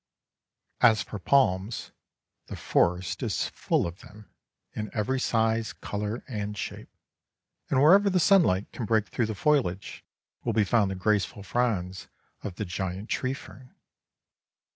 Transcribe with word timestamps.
As 0.79 1.03
for 1.03 1.19
palms, 1.19 1.91
the 2.47 2.55
forest 2.55 3.21
is 3.21 3.49
full 3.49 3.85
of 3.85 3.99
them, 3.99 4.31
in 4.73 4.89
every 4.95 5.19
size, 5.19 5.73
colour, 5.73 6.23
and 6.27 6.57
shape; 6.57 6.89
and 7.69 7.79
wherever 7.79 8.09
the 8.09 8.19
sunlight 8.19 8.71
can 8.71 8.85
break 8.85 9.09
through 9.09 9.27
the 9.27 9.35
foliage 9.35 10.03
will 10.43 10.53
be 10.53 10.63
found 10.63 10.89
the 10.89 10.95
graceful 10.95 11.43
fronds 11.43 12.07
of 12.41 12.55
the 12.55 12.65
giant 12.65 13.09
tree 13.09 13.35
fern. 13.35 13.75